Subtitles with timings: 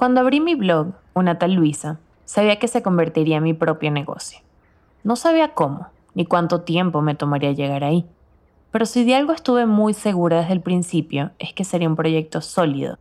[0.00, 4.40] Cuando abrí mi blog, Una tal Luisa, sabía que se convertiría en mi propio negocio.
[5.04, 8.06] No sabía cómo, ni cuánto tiempo me tomaría llegar ahí.
[8.70, 12.40] Pero si de algo estuve muy segura desde el principio, es que sería un proyecto
[12.40, 12.96] sólido,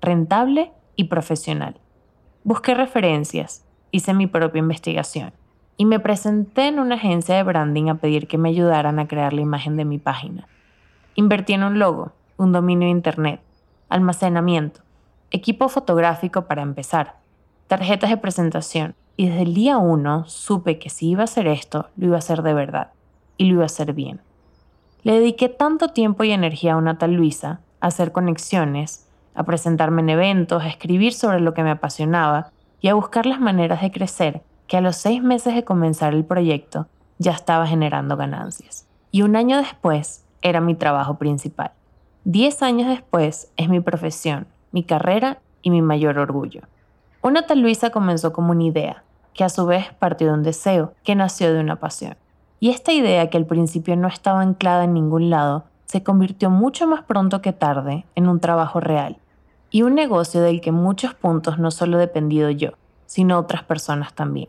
[0.00, 1.80] rentable y profesional.
[2.44, 5.32] Busqué referencias, hice mi propia investigación
[5.76, 9.32] y me presenté en una agencia de branding a pedir que me ayudaran a crear
[9.32, 10.46] la imagen de mi página.
[11.16, 13.40] Invertí en un logo, un dominio de internet,
[13.88, 14.83] almacenamiento,
[15.34, 17.16] equipo fotográfico para empezar,
[17.66, 21.88] tarjetas de presentación y desde el día uno supe que si iba a hacer esto,
[21.96, 22.92] lo iba a hacer de verdad
[23.36, 24.20] y lo iba a hacer bien.
[25.02, 30.02] Le dediqué tanto tiempo y energía a una tal Luisa, a hacer conexiones, a presentarme
[30.02, 33.90] en eventos, a escribir sobre lo que me apasionaba y a buscar las maneras de
[33.90, 36.86] crecer, que a los seis meses de comenzar el proyecto
[37.18, 38.86] ya estaba generando ganancias.
[39.10, 41.72] Y un año después era mi trabajo principal.
[42.22, 46.62] Diez años después es mi profesión, mi carrera y mi mayor orgullo.
[47.22, 50.94] Una tal Luisa comenzó como una idea, que a su vez partió de un deseo,
[51.04, 52.16] que nació de una pasión.
[52.58, 56.88] Y esta idea, que al principio no estaba anclada en ningún lado, se convirtió mucho
[56.88, 59.18] más pronto que tarde en un trabajo real,
[59.70, 62.70] y un negocio del que en muchos puntos no solo he dependido yo,
[63.06, 64.48] sino otras personas también.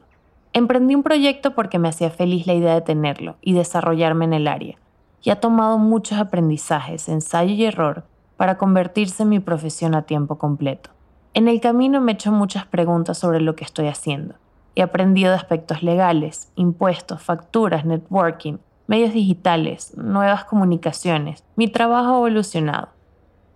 [0.54, 4.48] Emprendí un proyecto porque me hacía feliz la idea de tenerlo y desarrollarme en el
[4.48, 4.76] área,
[5.22, 8.06] y ha tomado muchos aprendizajes, ensayo y error
[8.38, 10.90] para convertirse en mi profesión a tiempo completo.
[11.34, 14.36] En el camino me he hecho muchas preguntas sobre lo que estoy haciendo.
[14.76, 21.44] He aprendido de aspectos legales, impuestos, facturas, networking, medios digitales, nuevas comunicaciones.
[21.56, 22.90] Mi trabajo ha evolucionado.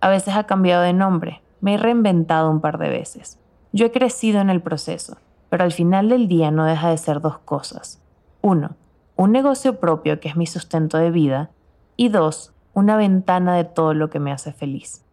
[0.00, 3.38] A veces ha cambiado de nombre, me he reinventado un par de veces.
[3.72, 7.20] Yo he crecido en el proceso, pero al final del día no deja de ser
[7.20, 8.00] dos cosas.
[8.40, 8.76] Uno,
[9.16, 11.50] un negocio propio que es mi sustento de vida.
[11.96, 15.04] Y dos, una ventana de todo lo que me hace feliz.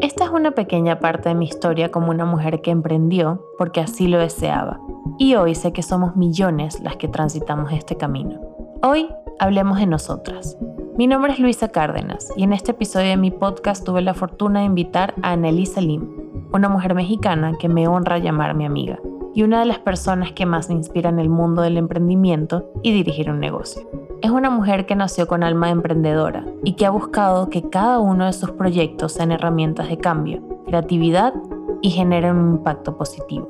[0.00, 4.06] Esta es una pequeña parte de mi historia como una mujer que emprendió porque así
[4.06, 4.78] lo deseaba.
[5.18, 8.40] Y hoy sé que somos millones las que transitamos este camino.
[8.82, 10.58] Hoy hablemos de nosotras.
[10.96, 14.60] Mi nombre es Luisa Cárdenas y en este episodio de mi podcast tuve la fortuna
[14.60, 16.08] de invitar a Annelisa Lim,
[16.52, 19.00] una mujer mexicana que me honra llamar mi amiga
[19.34, 22.92] y una de las personas que más me inspira en el mundo del emprendimiento y
[22.92, 23.82] dirigir un negocio.
[24.22, 28.26] Es una mujer que nació con alma emprendedora y que ha buscado que cada uno
[28.26, 31.34] de sus proyectos sean herramientas de cambio, creatividad
[31.82, 33.48] y generen un impacto positivo.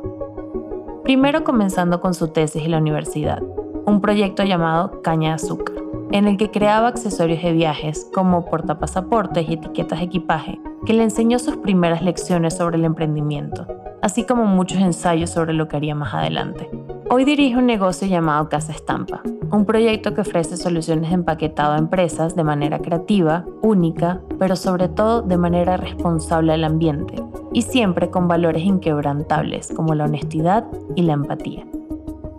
[1.04, 3.42] Primero comenzando con su tesis en la universidad,
[3.84, 5.73] un proyecto llamado Caña de Azúcar,
[6.14, 11.02] en el que creaba accesorios de viajes como portapasaportes y etiquetas de equipaje, que le
[11.02, 13.66] enseñó sus primeras lecciones sobre el emprendimiento,
[14.00, 16.70] así como muchos ensayos sobre lo que haría más adelante.
[17.10, 21.78] Hoy dirige un negocio llamado Casa Estampa, un proyecto que ofrece soluciones de empaquetado a
[21.78, 27.16] empresas de manera creativa, única, pero sobre todo de manera responsable al ambiente
[27.52, 30.64] y siempre con valores inquebrantables como la honestidad
[30.94, 31.66] y la empatía.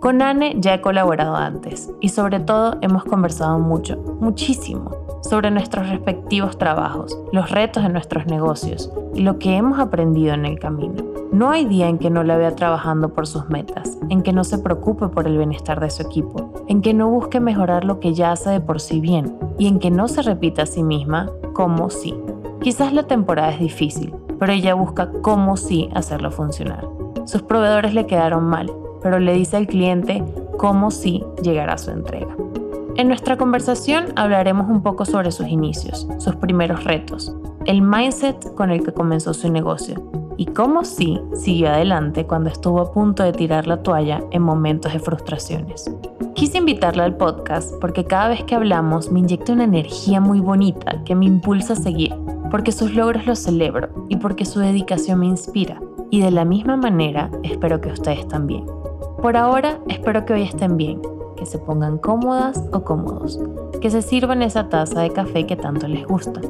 [0.06, 5.88] Con Anne ya he colaborado antes y sobre todo hemos conversado mucho, muchísimo, sobre nuestros
[5.88, 11.02] respectivos trabajos, los retos de nuestros negocios y lo que hemos aprendido en el camino.
[11.32, 14.44] No hay día en que no la vea trabajando por sus metas, en que no
[14.44, 18.14] se preocupe por el bienestar de su equipo, en que no busque mejorar lo que
[18.14, 21.32] ya hace de por sí bien y en que no se repita a sí misma
[21.52, 22.14] como sí.
[22.60, 26.86] Quizás la temporada es difícil, pero ella busca cómo sí hacerlo funcionar.
[27.24, 28.72] Sus proveedores le quedaron mal,
[29.06, 30.20] pero le dice al cliente
[30.58, 32.36] cómo sí llegará su entrega.
[32.96, 37.32] En nuestra conversación hablaremos un poco sobre sus inicios, sus primeros retos,
[37.66, 42.80] el mindset con el que comenzó su negocio y cómo sí siguió adelante cuando estuvo
[42.80, 45.88] a punto de tirar la toalla en momentos de frustraciones.
[46.34, 51.04] Quise invitarla al podcast porque cada vez que hablamos me inyecta una energía muy bonita
[51.04, 52.12] que me impulsa a seguir,
[52.50, 55.80] porque sus logros los celebro y porque su dedicación me inspira.
[56.10, 58.64] Y de la misma manera espero que ustedes también.
[59.26, 61.02] Por ahora espero que hoy estén bien
[61.36, 63.40] que se pongan cómodas o cómodos,
[63.82, 66.40] que se sirvan esa taza de café que tanto les gusta,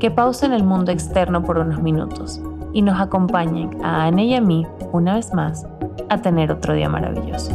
[0.00, 2.40] que pausen el mundo externo por unos minutos
[2.72, 5.66] y nos acompañen a Anne y a mí, una vez más,
[6.08, 7.52] a tener otro día maravilloso.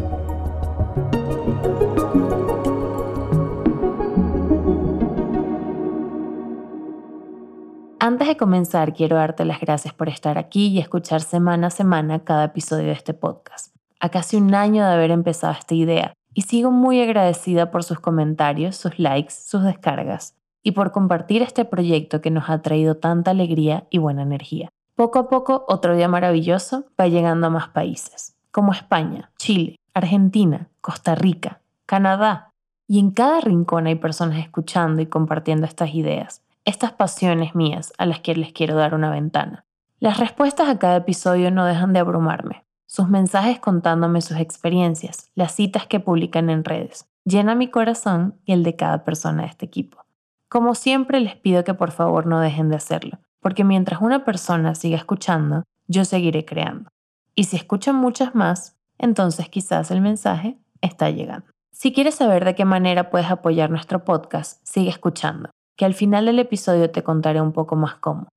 [7.99, 12.19] Antes de comenzar, quiero darte las gracias por estar aquí y escuchar semana a semana
[12.19, 13.78] cada episodio de este podcast.
[13.99, 17.99] A casi un año de haber empezado esta idea, y sigo muy agradecida por sus
[17.99, 23.31] comentarios, sus likes, sus descargas y por compartir este proyecto que nos ha traído tanta
[23.31, 24.69] alegría y buena energía.
[24.95, 30.69] Poco a poco, otro día maravilloso va llegando a más países, como España, Chile, Argentina,
[30.81, 32.51] Costa Rica, Canadá.
[32.87, 38.05] Y en cada rincón hay personas escuchando y compartiendo estas ideas, estas pasiones mías a
[38.05, 39.65] las que les quiero dar una ventana.
[39.99, 42.65] Las respuestas a cada episodio no dejan de abrumarme.
[42.91, 48.53] Sus mensajes contándome sus experiencias, las citas que publican en redes, llena mi corazón y
[48.53, 50.07] el de cada persona de este equipo.
[50.47, 54.73] Como siempre les pido que por favor no dejen de hacerlo, porque mientras una persona
[54.73, 56.89] siga escuchando, yo seguiré creando.
[57.35, 61.45] Y si escuchan muchas más, entonces quizás el mensaje está llegando.
[61.71, 66.25] Si quieres saber de qué manera puedes apoyar nuestro podcast, sigue escuchando, que al final
[66.25, 68.29] del episodio te contaré un poco más cómo.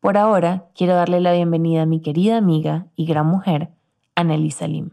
[0.00, 3.70] Por ahora, quiero darle la bienvenida a mi querida amiga y gran mujer,
[4.16, 4.90] Annelisa Lim.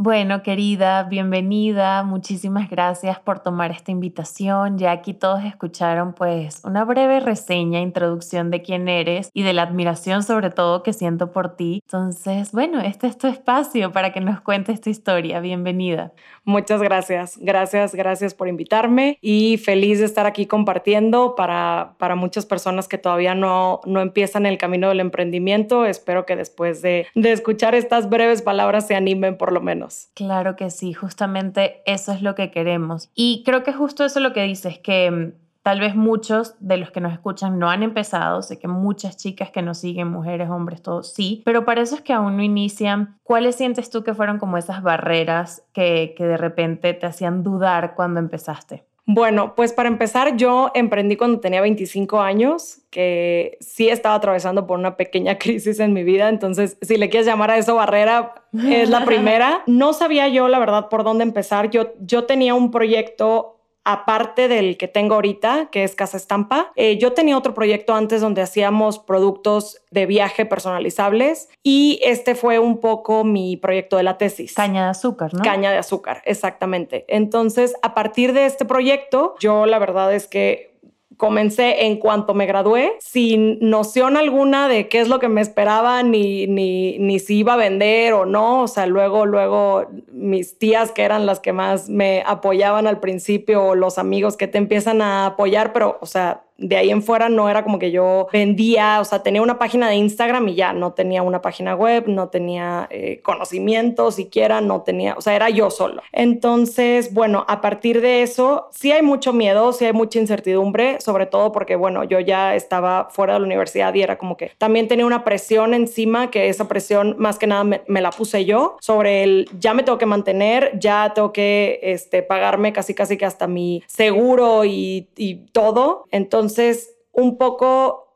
[0.00, 2.04] Bueno, querida, bienvenida.
[2.04, 4.78] Muchísimas gracias por tomar esta invitación.
[4.78, 9.62] Ya aquí todos escucharon pues una breve reseña, introducción de quién eres y de la
[9.62, 11.82] admiración sobre todo que siento por ti.
[11.84, 15.40] Entonces, bueno, este es tu espacio para que nos cuentes tu historia.
[15.40, 16.12] Bienvenida.
[16.44, 17.36] Muchas gracias.
[17.36, 22.98] Gracias, gracias por invitarme y feliz de estar aquí compartiendo para, para muchas personas que
[22.98, 25.86] todavía no, no empiezan el camino del emprendimiento.
[25.86, 29.87] Espero que después de, de escuchar estas breves palabras se animen por lo menos.
[30.14, 33.10] Claro que sí, justamente eso es lo que queremos.
[33.14, 35.32] Y creo que justo eso es lo que dices, que mm,
[35.62, 39.50] tal vez muchos de los que nos escuchan no han empezado, sé que muchas chicas
[39.50, 43.18] que nos siguen, mujeres, hombres, todos sí, pero para eso es que aún no inician,
[43.22, 47.94] ¿cuáles sientes tú que fueron como esas barreras que, que de repente te hacían dudar
[47.94, 48.87] cuando empezaste?
[49.10, 54.78] Bueno, pues para empezar, yo emprendí cuando tenía 25 años, que sí estaba atravesando por
[54.78, 58.34] una pequeña crisis en mi vida, entonces si le quieres llamar a eso barrera,
[58.68, 59.62] es la primera.
[59.66, 61.70] No sabía yo, la verdad, por dónde empezar.
[61.70, 63.57] Yo, yo tenía un proyecto
[63.88, 66.72] aparte del que tengo ahorita, que es Casa Estampa.
[66.76, 72.58] Eh, yo tenía otro proyecto antes donde hacíamos productos de viaje personalizables y este fue
[72.58, 74.52] un poco mi proyecto de la tesis.
[74.52, 75.42] Caña de azúcar, ¿no?
[75.42, 77.06] Caña de azúcar, exactamente.
[77.08, 80.76] Entonces, a partir de este proyecto, yo la verdad es que
[81.16, 86.02] comencé en cuanto me gradué, sin noción alguna de qué es lo que me esperaba,
[86.02, 88.62] ni, ni, ni si iba a vender o no.
[88.62, 93.74] O sea, luego, luego mis tías, que eran las que más me apoyaban al principio,
[93.74, 97.48] los amigos que te empiezan a apoyar, pero, o sea, de ahí en fuera no
[97.48, 100.92] era como que yo vendía, o sea, tenía una página de Instagram y ya, no
[100.92, 105.70] tenía una página web, no tenía eh, conocimiento siquiera, no tenía, o sea, era yo
[105.70, 106.02] solo.
[106.12, 111.26] Entonces, bueno, a partir de eso, sí hay mucho miedo, sí hay mucha incertidumbre, sobre
[111.26, 114.88] todo porque, bueno, yo ya estaba fuera de la universidad y era como que también
[114.88, 119.22] tenía una presión encima, que esa presión más que nada me, la puse yo, sobre
[119.22, 123.46] el ya me tengo que mantener, ya tengo que este, pagarme casi casi que hasta
[123.46, 126.06] mi seguro y, y todo.
[126.10, 128.06] Entonces, entonces, un poco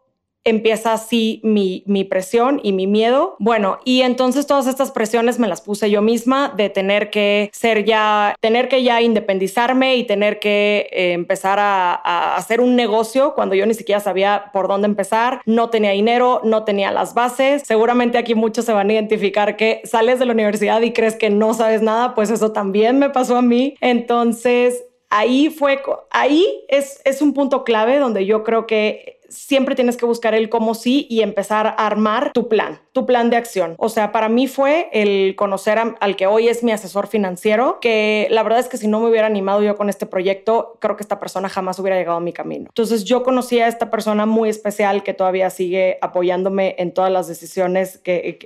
[0.43, 3.37] empieza así mi, presión y mi miedo.
[3.38, 7.84] Bueno, y entonces todas estas presiones me las puse yo misma de tener que ser
[7.84, 13.34] ya, tener que ya independizarme y tener que eh, empezar a, a, hacer un negocio
[13.34, 17.62] cuando yo ni siquiera sabía por dónde empezar, no tenía dinero, no tenía las bases.
[17.67, 21.28] Seguramente aquí muchos se van a identificar que sales de la universidad y crees que
[21.28, 23.76] no sabes nada, pues eso también me pasó a mí.
[23.81, 24.82] Entonces,
[25.12, 30.06] ahí fue, ahí es, es un punto clave donde yo creo que siempre tienes que
[30.06, 33.75] buscar el cómo sí y empezar a armar tu plan, tu plan de acción.
[33.79, 38.28] O sea, para mí fue el conocer al que hoy es mi asesor financiero, que
[38.30, 41.02] la verdad es que si no me hubiera animado yo con este proyecto, creo que
[41.02, 42.66] esta persona jamás hubiera llegado a mi camino.
[42.68, 47.28] Entonces yo conocí a esta persona muy especial que todavía sigue apoyándome en todas las
[47.28, 48.38] decisiones que,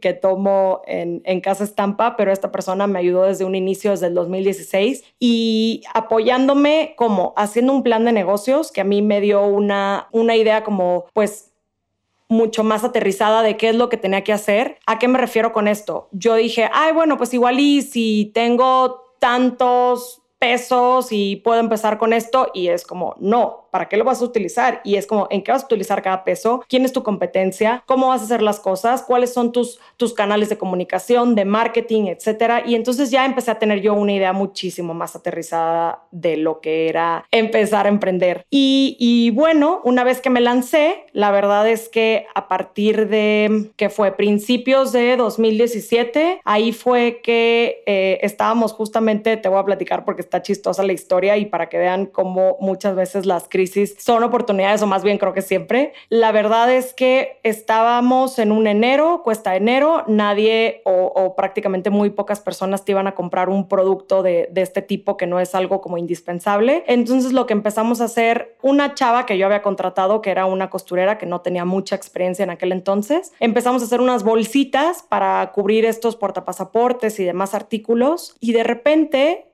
[0.00, 4.08] que, tomo en, en Casa Estampa, pero esta persona me ayudó desde un inicio, desde
[4.08, 9.44] el 2016, y apoyándome como haciendo un plan de negocios que a mí me dio
[9.46, 11.52] una una idea como pues
[12.28, 14.78] mucho más aterrizada de qué es lo que tenía que hacer.
[14.86, 16.08] ¿A qué me refiero con esto?
[16.12, 22.12] Yo dije, ay, bueno, pues igual y si tengo tantos pesos y puedo empezar con
[22.12, 24.80] esto y es como, no, ¿para qué lo vas a utilizar?
[24.82, 26.64] Y es como, ¿en qué vas a utilizar cada peso?
[26.68, 27.84] ¿Quién es tu competencia?
[27.86, 29.04] ¿Cómo vas a hacer las cosas?
[29.04, 32.64] ¿Cuáles son tus, tus canales de comunicación, de marketing, etcétera?
[32.66, 36.88] Y entonces ya empecé a tener yo una idea muchísimo más aterrizada de lo que
[36.88, 38.44] era empezar a emprender.
[38.50, 43.90] Y, bueno, una vez que me lancé, la verdad es que a partir de que
[43.90, 50.22] fue principios de 2017, ahí fue que eh, estábamos justamente, te voy a platicar porque
[50.22, 53.67] está chistosa la historia y para que vean cómo muchas veces las crisis
[53.98, 55.92] son oportunidades, o más bien creo que siempre.
[56.08, 62.40] La verdad es que estábamos en un enero, cuesta enero, nadie o, prácticamente muy pocas
[62.40, 65.80] personas te iban a comprar un producto de, de este tipo que no es algo
[65.80, 66.84] como indispensable.
[66.86, 70.70] Entonces lo que empezamos a hacer, una chava que yo había contratado, que era una
[70.70, 75.52] costurera que no tenía mucha experiencia en aquel entonces, empezamos a hacer unas bolsitas para
[75.52, 79.48] cubrir estos portapasaportes y demás artículos y de repente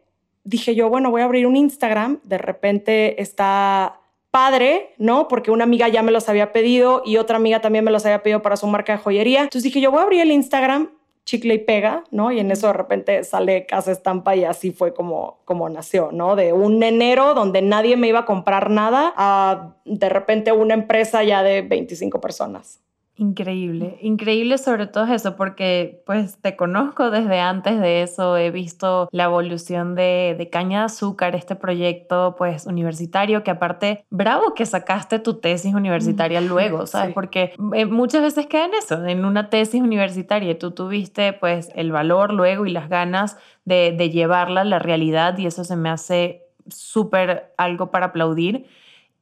[0.45, 4.01] dije yo, bueno, voy a abrir un Instagram, de repente está
[4.35, 5.29] padre, ¿no?
[5.29, 8.25] Porque una amiga ya me los había pedido y otra amiga también me los había
[8.25, 9.43] pedido para su marca de joyería.
[9.43, 10.91] Entonces dije, yo voy a abrir el Instagram,
[11.25, 12.33] chicle y pega, ¿no?
[12.33, 16.35] Y en eso de repente sale Casa Estampa y así fue como, como nació, ¿no?
[16.35, 21.23] De un enero donde nadie me iba a comprar nada a de repente una empresa
[21.23, 22.81] ya de 25 personas.
[23.17, 29.09] Increíble, increíble sobre todo eso, porque pues te conozco desde antes de eso, he visto
[29.13, 34.67] la evolución de, de, Caña de Azúcar, este proyecto pues universitario, que aparte, bravo que
[34.67, 37.15] sacaste tu tesis universitaria luego, ¿sabes?
[37.15, 41.93] Porque eh, muchas veces queda en eso, en una tesis universitaria, tú tuviste pues el
[41.93, 45.89] valor luego y las ganas de, de llevarla a la realidad y eso se me
[45.89, 48.67] hace súper algo para aplaudir.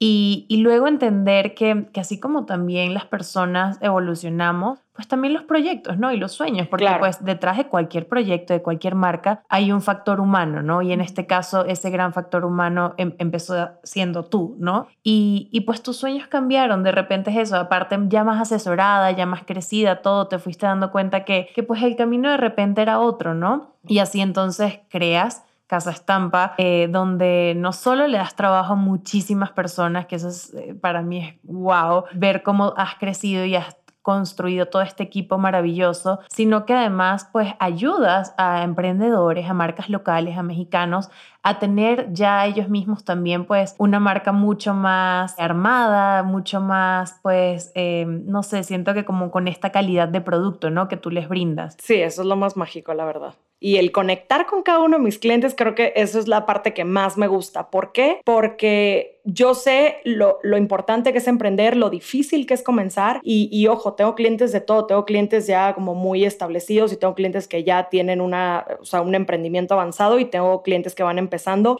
[0.05, 6.13] Y, luego entender que, así como también las personas evolucionamos, pues también los proyectos, ¿no?
[6.13, 10.19] Y los sueños, porque pues detrás de cualquier proyecto, de cualquier marca, hay un factor
[10.19, 10.83] humano, ¿no?
[10.83, 14.89] Y en este caso, ese gran factor humano em, empezó siendo tú, ¿no?
[15.05, 19.25] Y, y, pues tus sueños cambiaron, de repente es eso, aparte ya más asesorada, ya
[19.25, 22.99] más crecida, todo, te fuiste dando cuenta que, que pues el camino de repente era
[22.99, 23.77] otro, ¿no?
[23.87, 29.52] Y así entonces creas Casa Estampa, eh, donde no solo le das trabajo a muchísimas
[29.52, 33.75] personas, que eso es, eh, para mí es wow, ver cómo has crecido y has
[34.02, 40.37] construido todo este equipo maravilloso, sino que además pues ayudas a emprendedores, a marcas locales,
[40.37, 41.09] a mexicanos
[41.43, 47.73] a tener ya ellos mismos también pues una marca mucho más armada, mucho más pues,
[47.75, 50.89] eh, no sé, siento que como con esta calidad de producto, ¿no?
[50.89, 51.77] Que tú les brindas.
[51.81, 55.05] Sí, eso es lo más mágico, la verdad y el conectar con cada uno de
[55.05, 57.71] mis clientes, creo que eso es la parte que más me gusta.
[57.71, 58.21] ¿Por qué?
[58.25, 63.95] Porque yo sé lo, importante que es emprender, lo difícil que es comenzar y, ojo,
[63.95, 67.89] tengo clientes de todo, tengo clientes ya como muy establecidos y tengo clientes que ya
[67.89, 71.19] tienen una, o sea, un emprendimiento avanzado y tengo clientes que van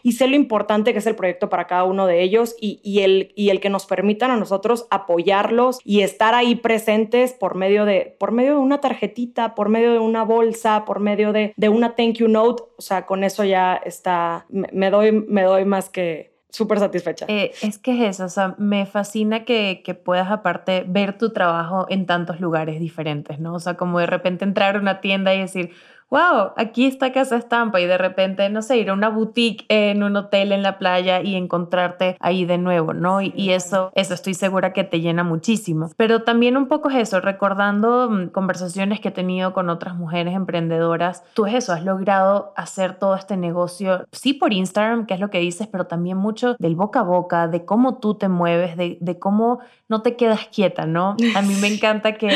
[0.03, 3.31] y sé lo importante que es el proyecto para cada uno de ellos y, el,
[3.35, 8.15] y el que nos permitan a nosotros apoyarlos y estar ahí presentes por medio de,
[8.19, 11.95] por medio de una tarjetita, por medio de una bolsa, por medio de, de una
[11.95, 16.33] thank you note, o sea, con eso ya está, me, doy, me doy más que
[16.49, 17.25] súper satisfecha.
[17.27, 21.33] Eh, es que es eso, o sea, me fascina que, que, puedas aparte ver tu
[21.33, 23.55] trabajo en tantos lugares diferentes, ¿no?
[23.55, 25.71] O sea, como de repente entrar a una tienda y decir,
[26.13, 30.03] wow, aquí está Casa Estampa y de repente, no sé, ir a una boutique en
[30.03, 33.19] un hotel en la playa y encontrarte ahí de nuevo, ¿no?
[33.19, 35.89] Y, eso, eso estoy segura que te llena muchísimo.
[35.97, 40.35] Pero también un poco es eso, recordando mm, conversaciones que he tenido con otras mujeres
[40.35, 45.19] emprendedoras, tú es eso, has logrado hacer todo este negocio, sí por Instagram, que es
[45.19, 48.77] lo que dices, pero también mucho del boca a boca, de cómo tú te mueves,
[48.77, 51.15] de, de cómo no te quedas quieta, ¿no?
[51.35, 52.29] A mí me encanta que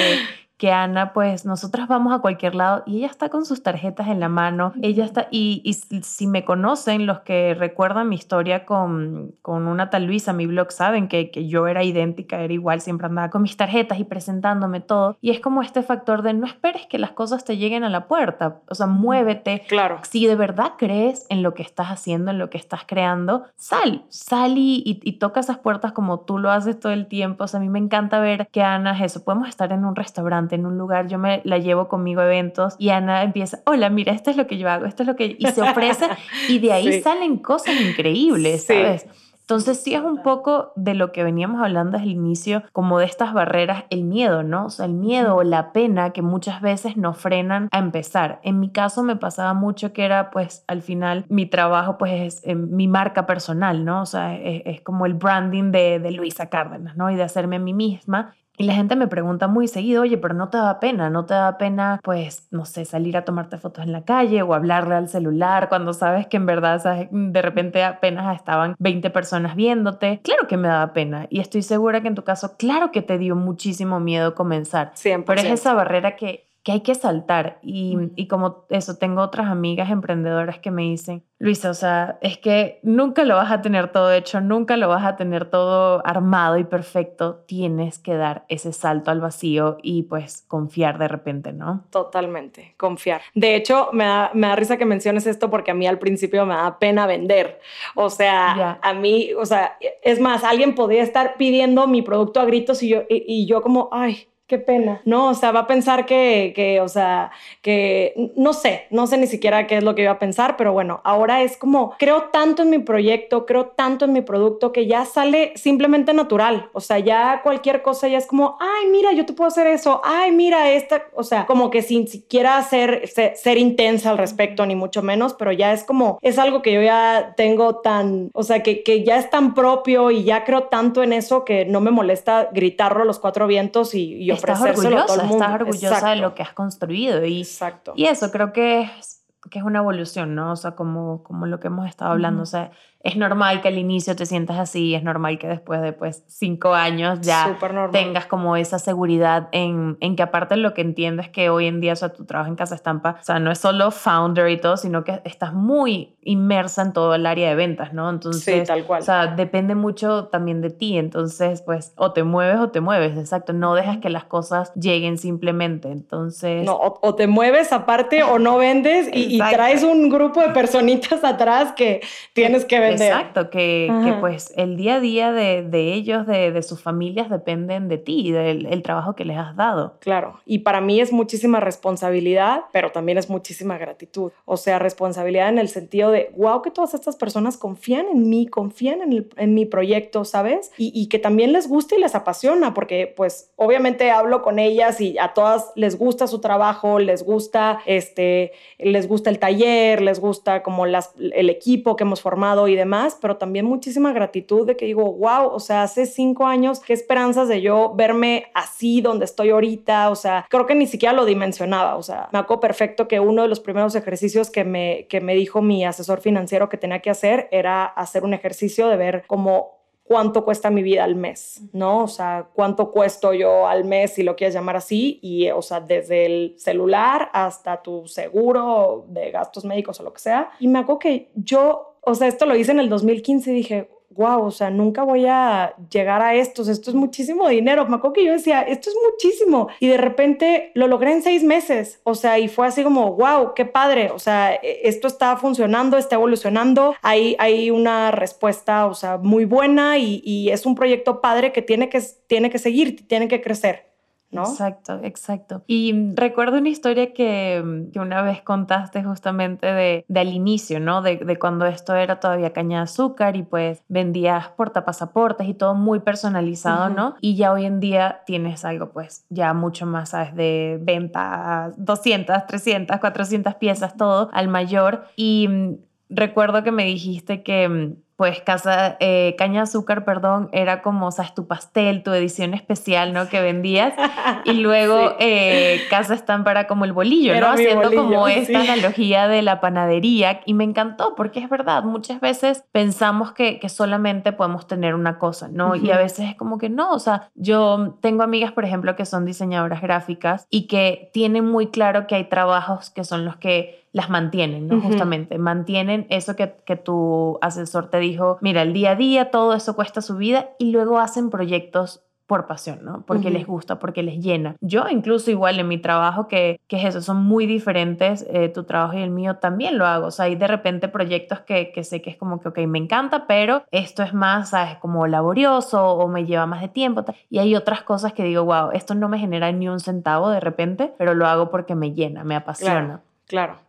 [0.58, 4.20] que Ana, pues nosotras vamos a cualquier lado y ella está con sus tarjetas en
[4.20, 9.36] la mano, ella está, y, y si me conocen, los que recuerdan mi historia con,
[9.42, 13.08] con una tal Luisa, mi blog, saben que, que yo era idéntica, era igual, siempre
[13.08, 15.18] andaba con mis tarjetas y presentándome todo.
[15.22, 18.08] Y es como este factor de no esperes que las cosas te lleguen a la
[18.08, 19.64] puerta, o sea, muévete.
[19.68, 20.00] Claro.
[20.10, 24.06] Si de verdad crees en lo que estás haciendo, en lo que estás creando, sal,
[24.10, 27.44] sal y, y, toca esas puertas como tú lo haces todo el tiempo.
[27.44, 29.96] O sea, a mí me encanta ver que Ana es eso, podemos estar en un
[29.96, 33.90] restaurante en un lugar, yo me la llevo conmigo a eventos y Ana empieza, hola,
[33.90, 35.36] mira, esto es lo que yo hago, esto es lo que...
[35.38, 36.08] Y se ofrece
[36.48, 39.08] y de ahí salen cosas increíbles, ¿sabes?
[39.48, 43.06] Entonces sí es un poco de lo que veníamos hablando desde el inicio, como de
[43.06, 44.66] estas barreras, el miedo, ¿no?
[44.66, 48.42] O sea, el miedo o la pena que muchas veces nos frenan a empezar.
[48.44, 52.42] En mi caso me pasaba mucho que era pues al final mi trabajo pues es
[52.44, 54.02] eh, mi marca personal, ¿no?
[54.02, 57.10] O sea, es, como el branding de, de Luisa Cárdenas, ¿no?
[57.10, 58.36] Y de hacerme a mí misma.
[58.60, 61.36] Y la gente me pregunta muy seguido, oye, pero no te da pena, no te
[61.36, 65.10] da pena, pues, no sé, salir a tomarte fotos en la calle o hablarle al
[65.10, 70.22] celular cuando sabes que en verdad de repente apenas estaban 20 personas viéndote.
[70.24, 73.20] Claro que me daba pena y estoy segura que en tu caso, claro que te
[73.20, 74.92] dio muchísimo miedo comenzar.
[74.96, 75.36] Siempre.
[75.36, 77.60] Pero es esa barrera que que hay que saltar.
[77.62, 82.40] Y, y como eso, tengo otras amigas emprendedoras que me dicen, Luisa, o sea, es
[82.40, 86.58] que nunca lo vas a tener todo hecho, nunca lo vas a tener todo armado
[86.58, 87.46] y perfecto.
[87.48, 91.86] Tienes que dar ese salto al vacío y pues confiar de repente, ¿no?
[91.90, 93.22] Totalmente, confiar.
[93.34, 96.46] De hecho, me da, me da risa que menciones esto porque a mí al principio
[96.46, 97.62] me da pena vender.
[97.96, 102.46] O sea, a mí, o sea, es más, alguien podría estar pidiendo mi producto a
[102.46, 105.02] gritos y yo, y yo como, ay, Qué pena.
[105.04, 109.18] No, o sea, va a pensar que, que, o sea, que no sé, no sé
[109.18, 112.30] ni siquiera qué es lo que iba a pensar, pero bueno, ahora es como, creo
[112.32, 116.70] tanto en mi proyecto, creo tanto en mi producto que ya sale simplemente natural.
[116.72, 120.00] O sea, ya cualquier cosa ya es como, ay, mira, yo te puedo hacer eso,
[120.06, 124.76] ay, mira, esta, o sea, como que sin siquiera ser, ser, intensa al respecto, ni
[124.76, 128.64] mucho menos, pero ya es como, es algo que yo ya tengo tan, o sea,
[128.64, 131.92] que, que ya es tan propio y ya creo tanto en eso que no me
[131.92, 136.44] molesta gritarlo a los cuatro vientos y yo estás orgullosa, estás orgullosa de lo que
[136.44, 137.26] has construido.
[137.26, 137.94] Y, Exacto.
[137.96, 140.52] y eso creo que es, que es una evolución, ¿no?
[140.52, 142.44] O sea, como, como lo que hemos estado hablando.
[142.44, 142.72] O sea,
[143.04, 146.74] es normal que al inicio te sientas así, es normal que después de pues, cinco
[146.74, 147.58] años ya
[147.92, 151.80] tengas como esa seguridad en, en, que aparte lo que entiendo es que hoy en
[151.80, 154.58] día, o sea, tu trabajo en Casa Estampa, o sea, no es solo founder y
[154.58, 158.10] todo, sino que estás muy inmersa en todo el área de ventas, ¿no?
[158.10, 159.02] Entonces, tal cual.
[159.02, 163.18] o sea, depende mucho también de ti, entonces, pues, o te mueves o te mueves,
[163.18, 166.66] exacto, no dejas que las cosas lleguen simplemente, entonces...
[166.66, 171.24] No, o, te mueves aparte o no vendes y, y traes un grupo de personitas
[171.24, 172.02] atrás que
[172.34, 176.52] tienes que vender Exacto, que, que, pues el día a día de, de ellos, de,
[176.52, 179.96] de, sus familias, dependen de ti, del el trabajo que les has dado.
[180.00, 184.32] Claro, y para mí es muchísima responsabilidad, pero también es muchísima gratitud.
[184.46, 188.48] O sea, responsabilidad en el sentido de, wow, que todas estas personas confían en mí,
[188.48, 190.72] confían en, el, en mi proyecto, ¿sabes?
[190.78, 195.02] Y, y que también les gusta y les apasiona, porque pues obviamente hablo con ellas
[195.02, 200.20] y a todas les gusta su trabajo, les gusta, este, les gusta el taller, les
[200.20, 204.66] gusta como las, el equipo que hemos formado y demás más, pero también muchísima gratitud
[204.66, 209.02] de que digo, wow, o sea, hace cinco años, qué esperanzas de yo verme así
[209.02, 212.62] donde estoy ahorita, o sea, creo que ni siquiera lo dimensionaba, o sea, me acuerdo
[212.62, 216.70] perfecto que uno de los primeros ejercicios que me, que me dijo mi asesor financiero
[216.70, 221.04] que tenía que hacer era hacer un ejercicio de ver cómo cuánto cuesta mi vida
[221.04, 222.04] al mes, ¿no?
[222.04, 225.82] O sea, cuánto cuesto yo al mes, si lo quieres llamar así, y, o sea,
[225.82, 230.52] desde el celular hasta tu seguro de gastos médicos o lo que sea.
[230.60, 233.90] Y me acuerdo que yo o sea, esto lo hice en el 2015 y dije,
[234.12, 237.86] wow, o sea, nunca voy a llegar a esto, esto es muchísimo dinero.
[237.86, 239.68] Me acuerdo que yo decía, esto es muchísimo.
[239.82, 243.54] Y de repente lo logré en seis meses, o sea, y fue así como, wow,
[243.54, 248.94] qué padre, o sea, e, esto está funcionando, está evolucionando, hay, hay una respuesta, o
[248.94, 253.28] sea, muy buena y, es un proyecto padre que tiene que, tiene que seguir, tiene
[253.28, 253.86] que crecer.
[254.32, 255.64] Exacto, exacto.
[255.68, 261.02] Y recuerdo una historia que, que una vez contaste justamente de, del inicio, ¿no?
[261.02, 265.76] De, de, cuando esto era todavía caña de azúcar y pues vendías portapasaportes y todo
[265.76, 267.16] muy personalizado, ¿no?
[267.22, 270.36] Y ya hoy en día tienes algo pues ya mucho más, ¿sabes?
[270.36, 275.06] De venta 200, 300, 400 piezas, todo al mayor.
[275.16, 275.76] Y mm,
[276.10, 281.36] recuerdo que me dijiste que mm, pues casa, eh, caña azúcar, perdón, era como, sabes,
[281.36, 283.30] tu pastel, tu edición especial, ¿no?
[283.30, 283.94] Que vendías.
[284.46, 287.48] Y luego eh, casa estampa era como el bolillo, ¿no?
[287.48, 290.42] Haciendo como esta analogía de la panadería.
[290.46, 295.20] Y me encantó, porque es verdad, muchas veces pensamos que, que solamente podemos tener una
[295.20, 295.76] cosa, ¿no?
[295.76, 299.06] Y a veces es como que no, o sea, yo tengo amigas, por ejemplo, que
[299.06, 303.87] son diseñadoras gráficas y que tienen muy claro que hay trabajos que son los que
[303.92, 304.82] las mantienen, ¿no?
[304.82, 309.54] Justamente, mantienen eso que, que tu asesor te dijo, mira, el día a día todo
[309.54, 313.04] eso cuesta su vida y luego hacen proyectos por pasión, ¿no?
[313.08, 314.58] Porque les gusta, porque les llena.
[314.60, 318.66] Yo incluso igual en mi trabajo, que, que es eso, son muy diferentes, eh, tu
[318.66, 320.08] trabajo y el mío también lo hago.
[320.08, 322.80] O sea, hay de repente proyectos que, que, sé que es como que, ok, me
[322.80, 324.76] encanta, pero esto es más, ¿sabes?
[324.80, 327.06] Como laborioso o me lleva más de tiempo.
[327.30, 330.42] Y hay otras cosas que digo, wow, esto no me genera ni un centavo de
[330.42, 332.86] repente, pero lo hago porque me llena, me apasiona.
[332.86, 333.07] Claro.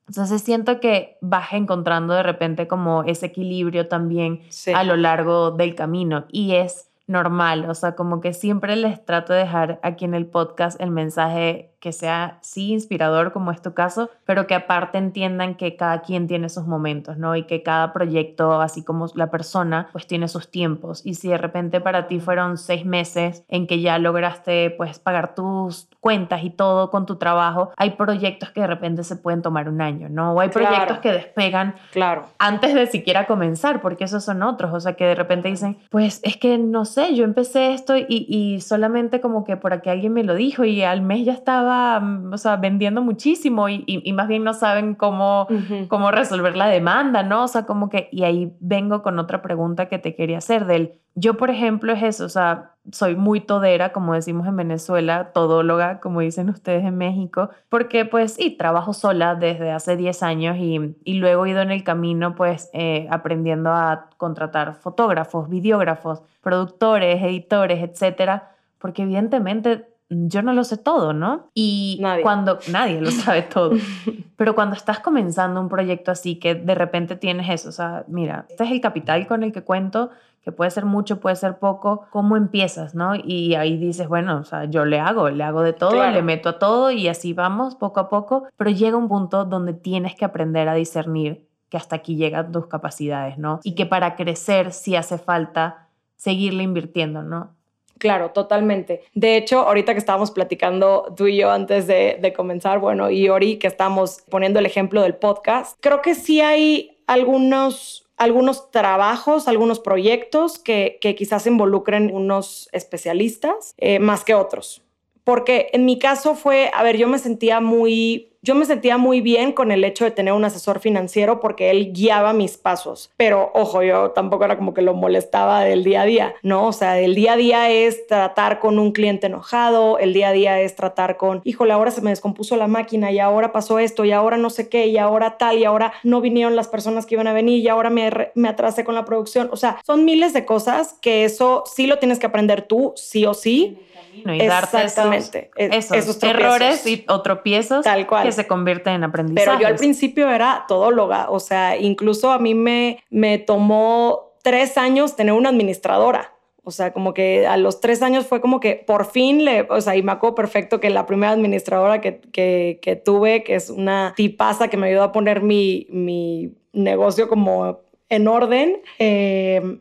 [0.06, 4.42] Entonces siento que vas encontrando de repente como ese equilibrio también
[4.74, 9.32] a lo largo del camino y es normal, o sea, como que siempre les trato
[9.32, 13.74] de dejar aquí en el podcast el mensaje que sea sí inspirador como es tu
[13.74, 17.36] caso, pero que aparte entiendan que cada quien tiene sus momentos, ¿no?
[17.36, 21.02] Y que cada proyecto, así como la persona, pues tiene sus tiempos.
[21.04, 25.34] Y si de repente para ti fueron seis meses en que ya lograste pues pagar
[25.34, 29.68] tus cuentas y todo con tu trabajo, hay proyectos que de repente se pueden tomar
[29.68, 30.32] un año, ¿no?
[30.32, 32.26] O hay proyectos que despegan claro.
[32.38, 36.20] antes de siquiera comenzar, porque esos son otros, o sea, que de repente dicen, pues
[36.24, 40.12] es que no sé, yo empecé esto y, y solamente como que por aquí alguien
[40.12, 43.84] me lo dijo y al mes ya estaba estaba, mm, o sea, vendiendo muchísimo y,
[43.86, 45.46] y, más bien no saben cómo,
[45.88, 47.44] cómo resolver la demanda, ¿no?
[47.44, 50.92] O sea, como que, y ahí vengo con otra pregunta que te quería hacer del,
[51.14, 56.00] yo por ejemplo es eso, o sea, soy muy todera, como decimos en Venezuela, todóloga,
[56.00, 60.96] como dicen ustedes en México, porque pues sí, trabajo sola desde hace 10 años y,
[61.04, 67.22] y luego he ido en el camino pues eh, aprendiendo a contratar fotógrafos, videógrafos, productores,
[67.22, 71.50] editores, etcétera, porque evidentemente yo no lo sé todo, ¿no?
[71.54, 73.72] Y cuando nadie lo sabe todo.
[74.36, 78.46] Pero cuando estás comenzando un proyecto así que de repente tienes eso, o sea, mira,
[78.48, 80.10] este es el capital con el que cuento,
[80.42, 83.14] que puede ser mucho, puede ser poco, ¿cómo empiezas, no?
[83.14, 86.48] Y ahí dices, bueno, o sea, yo le hago, le hago de todo, le meto
[86.50, 90.24] a todo y así vamos poco a poco, pero llega un punto donde tienes que
[90.24, 93.60] aprender a discernir que hasta aquí llegan tus capacidades, ¿no?
[93.62, 97.57] Y que para crecer sí hace falta seguirle invirtiendo, ¿no?
[97.98, 99.02] Claro, totalmente.
[99.14, 103.56] De hecho, ahorita que estábamos platicando tú y yo antes de, comenzar, bueno, y Ori,
[103.56, 109.78] que estamos poniendo el ejemplo del podcast, creo que sí hay algunos algunos trabajos, algunos
[109.78, 114.82] proyectos que, quizás involucren unos especialistas eh, más que otros.
[115.28, 119.20] Porque en mi caso fue, a ver, yo me sentía muy yo me sentía muy
[119.20, 123.10] bien con el hecho de tener un asesor financiero porque él guiaba mis pasos.
[123.16, 126.68] Pero ojo, yo tampoco era como que lo molestaba del día a día, ¿no?
[126.68, 130.32] O sea, el día a día es tratar con un cliente enojado, el día a
[130.32, 134.04] día es tratar con, híjole, ahora se me descompuso la máquina y ahora pasó esto
[134.04, 137.16] y ahora no sé qué y ahora tal y ahora no vinieron las personas que
[137.16, 139.50] iban a venir y ahora me, me atrasé con la producción.
[139.52, 143.26] O sea, son miles de cosas que eso sí lo tienes que aprender tú, sí
[143.26, 143.78] o sí
[144.24, 148.24] y darte esos, errores y, o tropiezos Tal cual.
[148.24, 149.46] que se convierten en aprendizaje.
[149.46, 154.78] Pero yo al principio era todóloga, o sea, incluso a mí me, me tomó tres
[154.78, 156.34] años tener una administradora.
[156.64, 159.80] O sea, como que a los tres años fue como que por fin le, o
[159.80, 163.70] sea, y me acuerdo perfecto que la primera administradora que, que, que tuve, que es
[163.70, 169.78] una tipaza que me ayudó a poner mi, mi negocio como en orden, eh,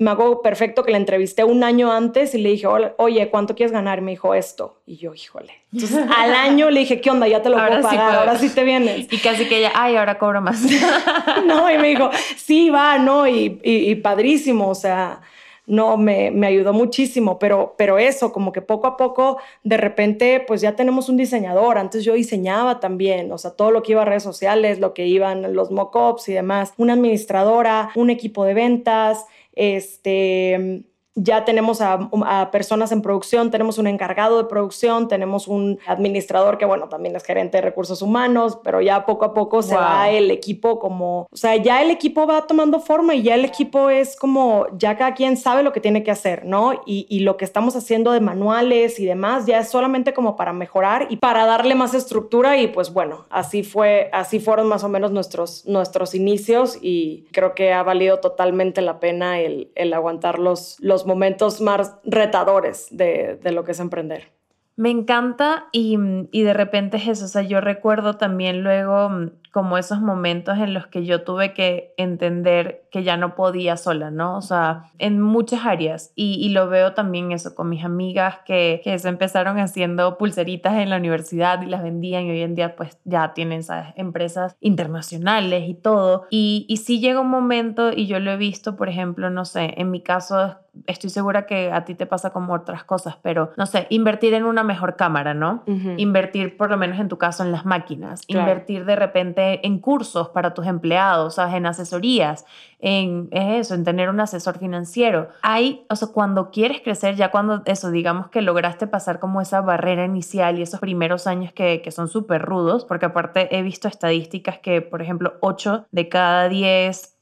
[0.00, 3.70] me hago perfecto que la entrevisté un año antes y le dije, oye, ¿cuánto quieres
[3.70, 4.00] ganar?
[4.00, 4.80] Me dijo esto.
[4.86, 5.52] Y yo, híjole.
[5.74, 7.28] Entonces, al año le dije, ¿qué onda?
[7.28, 9.12] Ya te lo puedo pagar, ahora sí te vienes.
[9.12, 10.62] Y casi que ella, ay, ahora cobro más.
[11.46, 12.08] no, y me dijo,
[12.38, 15.20] sí, va, no, y, y, padrísimo, o sea,
[15.66, 20.44] no, me, me, ayudó muchísimo, pero, pero eso, como que poco a poco, de repente,
[20.46, 21.78] pues ya tenemos un diseñador.
[21.78, 25.06] Antes yo diseñaba también, o sea, todo lo que iba a redes sociales, lo que
[25.06, 32.08] iban los mock-ups y demás, una administradora, un equipo de ventas, este, ya tenemos a,
[32.52, 37.24] personas en producción, tenemos un encargado de producción, tenemos un administrador que, bueno, también es
[37.24, 41.36] gerente de recursos humanos, pero ya poco a poco se va el equipo como, o
[41.36, 45.14] sea, ya el equipo va tomando forma y ya el equipo es como, ya cada
[45.14, 46.82] quien sabe lo que tiene que hacer, ¿no?
[46.86, 50.52] Y, y lo que estamos haciendo de manuales y demás ya es solamente como para
[50.52, 54.88] mejorar y para darle más estructura y pues bueno, así fue, así fueron más o
[54.88, 60.38] menos nuestros, nuestros inicios y creo que ha valido totalmente la pena el, el aguantar
[60.38, 64.32] los, los momentos más retadores de, lo que es emprender.
[64.76, 65.98] Me encanta y,
[66.30, 70.58] y, de repente es eso, o sea, yo recuerdo también luego mm, como esos momentos
[70.58, 74.36] en los que yo tuve que entender que ya no podía sola, ¿no?
[74.36, 76.12] O sea, en muchas áreas.
[76.14, 80.74] Y, y lo veo también eso con mis amigas que, que, se empezaron haciendo pulseritas
[80.74, 83.92] en la universidad y las vendían y hoy en día pues ya tienen, ¿sabes?
[83.96, 86.26] Empresas internacionales y todo.
[86.30, 89.74] Y, y sí llega un momento y yo lo he visto, por ejemplo, no sé,
[89.76, 93.66] en mi caso estoy segura que a ti te pasa como otras cosas, pero no
[93.66, 95.64] sé, invertir en una mejor cámara, ¿no?
[95.96, 100.28] Invertir por lo menos en tu caso en las máquinas, invertir de repente en cursos
[100.30, 102.44] para tus empleados, en asesorías,
[102.78, 105.28] en eso, en tener un asesor financiero.
[105.42, 109.60] Hay, o sea, cuando quieres crecer, ya cuando eso, digamos que lograste pasar como esa
[109.60, 113.88] barrera inicial y esos primeros años que, que son súper rudos, porque aparte he visto
[113.88, 117.16] estadísticas que, por ejemplo, 8 de cada 10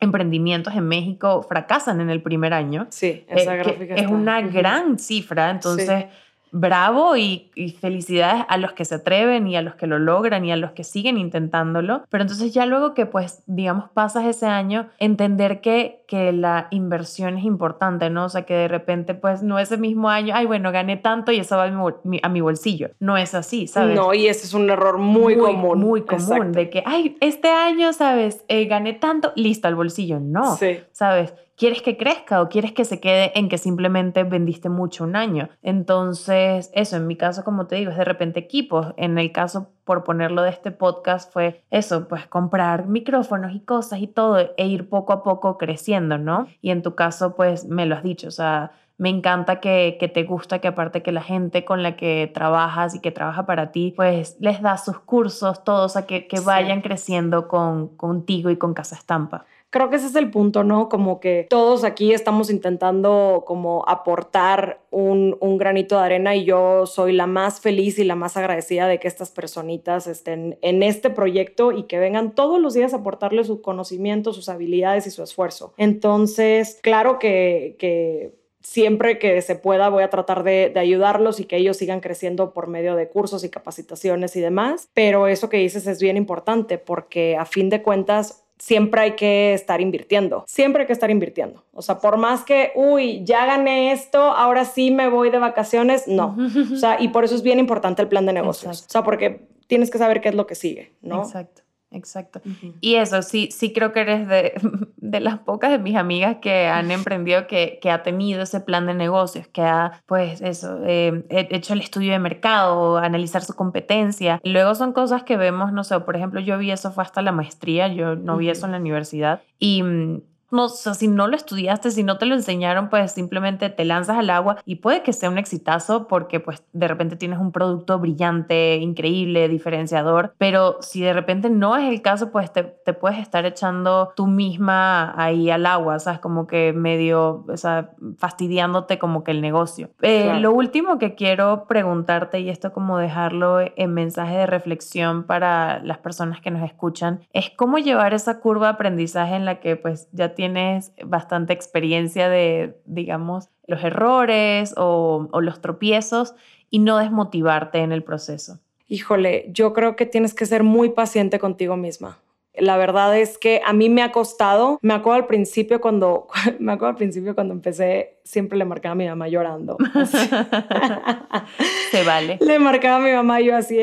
[0.00, 2.86] emprendimientos en México fracasan en el primer año.
[2.90, 6.06] Sí, esa eh, gráfica es una gran cifra, entonces
[6.54, 10.52] bravo y, felicidades a los que se atreven y a los que lo logran y
[10.52, 12.04] a los que siguen intentándolo.
[12.08, 17.38] Pero entonces ya luego que pues digamos pasas ese año, entender que, que la inversión
[17.38, 18.26] es importante, ¿no?
[18.26, 21.40] O sea, que de repente pues no ese mismo año, ay bueno, gané tanto y
[21.40, 22.90] eso va a mi, bolsillo.
[23.00, 23.96] No es así, ¿sabes?
[23.96, 25.80] No, y ese es un error muy, común.
[25.80, 28.44] Muy común, de que, ay, este año, ¿sabes?
[28.46, 30.20] Eh, gané tanto, listo, al bolsillo.
[30.20, 30.78] No, sí.
[30.92, 31.34] ¿sabes?
[31.56, 35.50] ¿Quieres que crezca o quieres que se quede en que simplemente vendiste mucho un año?
[35.62, 38.92] Entonces, eso, en mi caso, como te digo, es de repente equipos.
[38.96, 44.00] En el caso por ponerlo de este podcast fue eso, pues comprar micrófonos y cosas
[44.00, 46.48] y todo e ir poco a poco creciendo, ¿no?
[46.60, 50.08] Y en tu caso, pues me lo has dicho, o sea, me encanta que, que,
[50.08, 53.70] te gusta que aparte que la gente con la que trabajas y que trabaja para
[53.70, 58.56] ti, pues les da sus cursos, todos, a que, que vayan creciendo con, contigo y
[58.56, 60.88] con Casa Estampa creo que ese es el punto, ¿no?
[60.88, 66.86] Como que todos aquí estamos intentando como aportar un, un, granito de arena y yo
[66.86, 71.10] soy la más feliz y la más agradecida de que estas personitas estén en este
[71.10, 75.24] proyecto y que vengan todos los días a aportarle su conocimiento, sus habilidades y su
[75.24, 75.74] esfuerzo.
[75.76, 77.74] Entonces, claro que...
[77.80, 82.00] que siempre que se pueda voy a tratar de, de, ayudarlos y que ellos sigan
[82.00, 84.88] creciendo por medio de cursos y capacitaciones y demás.
[84.94, 89.54] Pero eso que dices es bien importante porque a fin de cuentas siempre hay que
[89.54, 91.64] estar invirtiendo, siempre hay que estar invirtiendo.
[91.72, 96.06] O sea, por más que, uy, ya gané esto, ahora sí me voy de vacaciones,
[96.06, 96.36] no.
[96.72, 98.84] O sea, y por eso es bien importante el plan de negocios.
[98.86, 101.22] O sea, porque tienes que saber qué es lo que sigue, ¿no?
[101.22, 101.62] Exacto.
[101.94, 102.40] Exacto.
[102.80, 104.52] Y eso, sí, sí creo que eres de,
[104.96, 108.86] de, las pocas de mis amigas que han emprendido, que, que, ha tenido ese plan
[108.86, 114.40] de negocios, que ha, pues eso, eh, hecho el estudio de mercado, analizar su competencia.
[114.42, 117.32] Luego son cosas que vemos, no sé, por ejemplo, yo vi eso fue hasta la
[117.32, 119.42] maestría, yo no vi eso en la universidad.
[119.58, 120.22] Y mm,
[120.54, 123.84] no, o sea, si no lo estudiaste, si no te lo enseñaron, pues simplemente te
[123.84, 127.52] lanzas al agua y puede que sea un exitazo porque pues de repente tienes un
[127.52, 132.92] producto brillante, increíble, diferenciador, pero si de repente no es el caso, pues te, te
[132.92, 136.20] puedes estar echando tú misma ahí al agua, ¿sabes?
[136.20, 139.90] Como que medio, o sea, fastidiándote como que el negocio.
[140.02, 145.82] Eh, lo último que quiero preguntarte, y esto como dejarlo en mensaje de reflexión para
[145.82, 149.74] las personas que nos escuchan, es cómo llevar esa curva de aprendizaje en la que
[149.74, 156.34] pues ya tienes tienes bastante experiencia de, digamos, los errores o, los tropiezos
[156.68, 158.60] y no desmotivarte en el proceso?
[158.86, 162.18] Híjole, yo creo que tienes que ser muy paciente contigo misma.
[162.56, 164.78] La verdad es que a mí me ha costado.
[164.80, 168.96] Me acuerdo al principio cuando, me acuerdo al principio cuando empecé, siempre le marcaba a
[168.96, 169.76] mi mamá llorando.
[171.90, 172.38] Se vale.
[172.40, 173.78] Le marcaba a mi mamá yo así,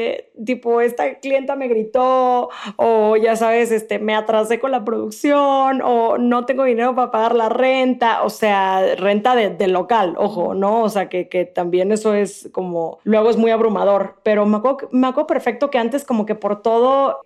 [0.45, 6.17] tipo, esta clienta me gritó, o ya sabes, este, me atrasé con la producción, o
[6.17, 10.81] no tengo dinero para pagar la renta, o sea, renta de, de local, ojo, ¿no?
[10.81, 14.89] O sea, que, que, también eso es como, luego es muy abrumador, pero me acuerdo,
[14.91, 17.21] me acuerdo perfecto que antes como que por todo,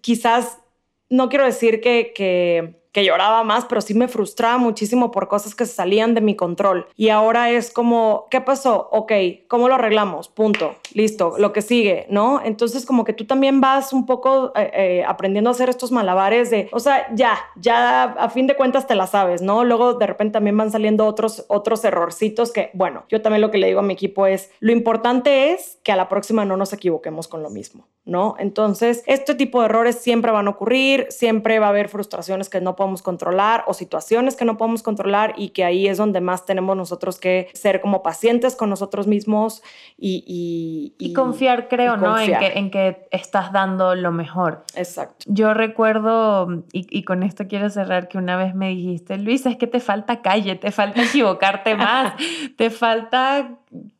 [0.00, 0.58] quizás
[1.10, 2.12] no quiero decir que,
[2.92, 6.86] que lloraba más, pero sí me frustraba muchísimo por cosas que salían de mi control.
[6.96, 8.88] Y ahora es como, ¿qué pasó?
[8.90, 9.12] Ok,
[9.46, 10.28] ¿cómo lo arreglamos?
[10.28, 12.40] Punto, listo, lo que sigue, ¿no?
[12.44, 16.50] Entonces como que tú también vas un poco eh, eh, aprendiendo a hacer estos malabares
[16.50, 19.64] de, o sea, ya, ya a fin de cuentas te la sabes, ¿no?
[19.64, 23.58] Luego de repente también van saliendo otros, otros errorcitos que, bueno, yo también lo que
[23.58, 26.72] le digo a mi equipo es, lo importante es que a la próxima no nos
[26.72, 28.34] equivoquemos con lo mismo, ¿no?
[28.38, 32.60] Entonces, este tipo de errores siempre van a ocurrir, siempre va a haber frustraciones que
[32.60, 36.46] no podemos controlar o situaciones que no podemos controlar y que ahí es donde más
[36.46, 39.62] tenemos nosotros que ser como pacientes con nosotros mismos
[39.96, 40.94] y...
[40.98, 42.18] Y, confiar, creo, ¿no?
[42.18, 44.64] En, que, en que estás dando lo mejor.
[44.74, 45.26] Exacto.
[45.28, 49.56] Yo recuerdo, y, y con esto quiero cerrar, que una vez me dijiste, Luisa, es
[49.56, 52.14] que te falta calle, te falta equivocarte más,
[52.56, 53.58] te falta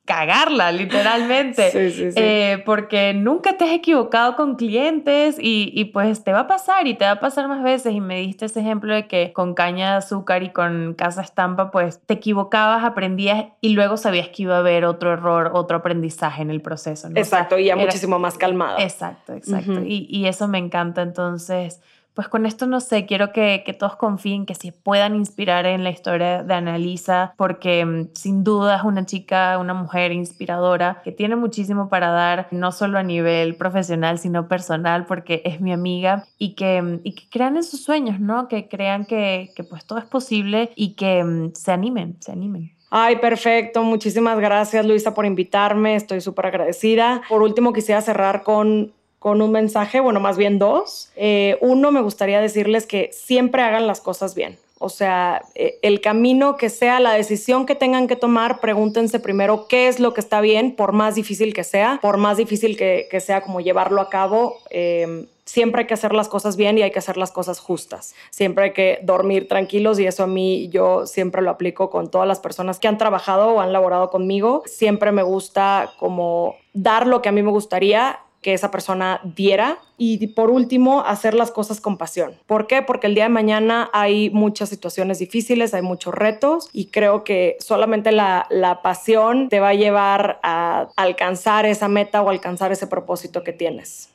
[0.08, 1.70] cagarla, literalmente.
[1.70, 2.18] Sí, sí, sí.
[2.18, 6.86] Eh, porque nunca te has equivocado con clientes y, y, pues te va a pasar
[6.86, 7.92] y te va a pasar más veces.
[7.92, 11.70] Y me diste ese ejemplo de que con caña de azúcar y con casa estampa,
[11.70, 16.40] pues te equivocabas, aprendías y luego sabías que iba a haber otro error, otro aprendizaje
[16.40, 17.08] en el proceso.
[17.14, 18.82] Exacto, y ya muchísimo más calmada.
[18.82, 19.82] Exacto, exacto.
[19.84, 21.02] y, y eso me encanta.
[21.02, 21.82] Entonces
[22.18, 25.84] pues con esto no sé, quiero que, que, todos confíen, que se puedan inspirar en
[25.84, 31.12] la historia de Analisa, porque mm, sin duda es una chica, una mujer inspiradora, que
[31.12, 36.24] tiene muchísimo para dar, no solo a nivel profesional, sino personal, porque es mi amiga,
[36.38, 38.48] y que, mm, y que crean en sus sueños, ¿no?
[38.48, 42.72] Que crean que, que pues todo es posible y que mm, se animen, se animen.
[42.90, 43.82] Ay, perfecto.
[43.82, 45.94] Muchísimas gracias, Luisa, por invitarme.
[45.94, 47.22] Estoy súper agradecida.
[47.28, 51.10] Por último, quisiera cerrar con con un mensaje, bueno, más bien dos.
[51.16, 54.58] Eh, uno, me gustaría decirles que siempre hagan las cosas bien.
[54.80, 59.66] O sea, eh, el camino que sea, la decisión que tengan que tomar, pregúntense primero
[59.66, 63.08] qué es lo que está bien, por más difícil que sea, por más difícil que,
[63.20, 64.58] sea como llevarlo a cabo.
[64.70, 68.14] Em, siempre hay que hacer las cosas bien y hay que hacer las cosas justas.
[68.30, 72.28] Siempre hay que dormir tranquilos y eso a mí yo siempre lo aplico con todas
[72.28, 74.62] las personas que han trabajado o han laborado conmigo.
[74.66, 79.78] Siempre me gusta como dar lo que a mí me gustaría que esa persona diera
[79.96, 82.34] y por último hacer las cosas con pasión.
[82.46, 82.82] ¿Por qué?
[82.82, 87.56] Porque el día de mañana hay muchas situaciones difíciles, hay muchos retos y creo que
[87.58, 92.86] solamente la, la pasión te va a llevar a alcanzar esa meta o alcanzar ese
[92.86, 94.10] propósito que tienes.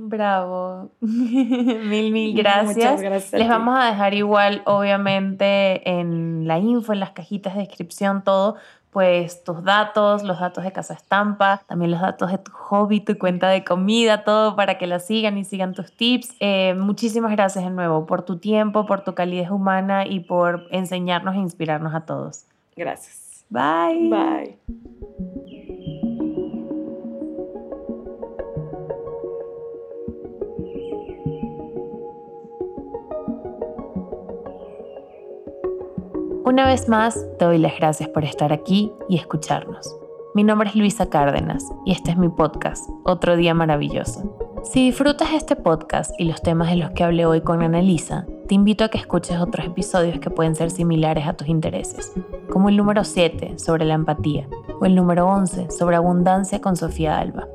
[0.00, 0.90] Bravo.
[1.00, 2.76] mil, mil gracias.
[2.76, 3.32] Muchas gracias.
[3.32, 8.54] Les vamos a dejar igual, obviamente, en la info, en las cajitas de descripción, todo,
[8.90, 13.18] pues tus datos, los datos de Casa Estampa, también los datos de tu hobby, tu
[13.18, 16.34] cuenta de comida, todo para que la sigan y sigan tus tips.
[16.40, 21.34] Eh, muchísimas gracias de nuevo por tu tiempo, por tu calidez humana y por enseñarnos
[21.34, 22.44] e inspirarnos a todos.
[22.76, 23.44] Gracias.
[23.50, 24.08] Bye.
[24.10, 25.57] Bye.
[36.48, 39.94] Una vez más, te doy las gracias por estar aquí y escucharnos.
[40.34, 44.56] Mi nombre es Luisa Cárdenas y este es mi podcast, Otro Día Maravilloso.
[44.62, 48.54] Si disfrutas este podcast y los temas de los que hablé hoy con Annalisa, te
[48.54, 52.14] invito a que escuches otros episodios que pueden ser similares a tus intereses,
[52.50, 54.48] como el número 7 sobre la empatía
[54.80, 57.46] o el número 11 sobre abundancia con Sofía Alba.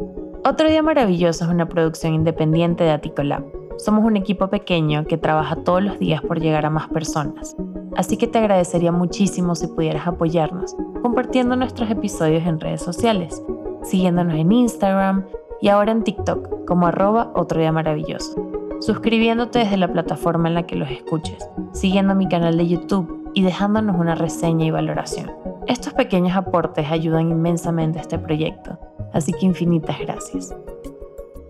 [0.46, 3.44] Otro Día Maravilloso es una producción independiente de Aticolab.
[3.80, 7.56] Somos un equipo pequeño que trabaja todos los días por llegar a más personas
[7.96, 13.44] Así que te agradecería muchísimo si pudieras apoyarnos compartiendo nuestros episodios en redes sociales,
[13.84, 15.26] siguiéndonos en Instagram
[15.62, 18.36] y ahora en TikTok como arroba otro día maravilloso,
[18.80, 23.44] suscribiéndote desde la plataforma en la que los escuches, siguiendo mi canal de YouTube y
[23.44, 25.32] dejándonos una reseña y valoración.
[25.68, 28.80] Estos pequeños aportes ayudan inmensamente a este proyecto,
[29.14, 30.56] así que infinitas gracias.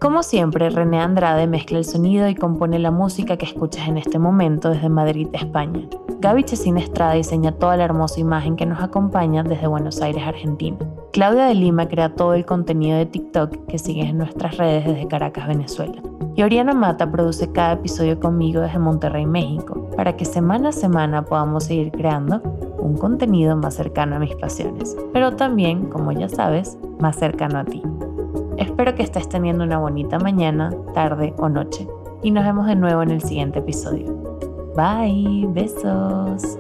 [0.04, 4.20] Como siempre, René Andrade mezcla el sonido y compone la música que escuchas en este
[4.20, 5.88] momento desde Madrid, España.
[6.20, 10.76] Gaby Chesina Estrada diseña toda la hermosa imagen que nos acompaña desde Buenos Aires, Argentina.
[11.14, 15.08] Claudia de Lima crea todo el contenido de TikTok que sigues en nuestras redes desde
[15.08, 16.02] Caracas, Venezuela.
[16.36, 21.24] Y Oriana Mata produce cada episodio conmigo desde Monterrey, México, para que semana a semana
[21.24, 22.42] podamos seguir creando
[22.78, 27.64] un contenido más cercano a mis pasiones, pero también, como ya sabes, más cercano a
[27.64, 27.82] ti.
[28.58, 31.88] Espero que estés teniendo una bonita mañana, tarde o noche
[32.22, 34.14] y nos vemos de nuevo en el siguiente episodio.
[34.76, 36.58] Bye, besos.